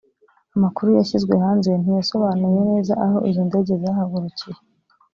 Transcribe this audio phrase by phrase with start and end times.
[0.55, 4.59] Amakuru yashyizwe hanze ntiyasobanuye neza aho izo ndege zahagurukiye